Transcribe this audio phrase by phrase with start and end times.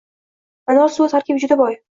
[0.75, 1.83] Anor suvi tarkibi juda boy.